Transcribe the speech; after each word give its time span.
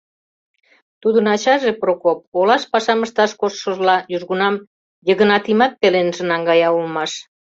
Тудын 1.01 1.25
ачаже, 1.33 1.71
Прокоп, 1.81 2.19
олаш 2.39 2.63
пашам 2.71 2.99
ышташ 3.05 3.31
коштшыжла, 3.39 3.97
южгунам 4.15 4.55
Йыгынатимат 5.07 5.73
пеленже 5.81 6.23
наҥгая 6.31 6.69
улмаш. 6.77 7.11